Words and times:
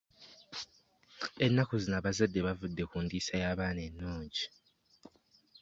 Ennaku 1.45 1.73
zino 1.81 1.95
abazadde 1.99 2.39
bavudde 2.47 2.83
ku 2.89 2.97
ndiisa 3.03 3.35
y'abaana 3.41 3.81
ennungi. 3.87 4.45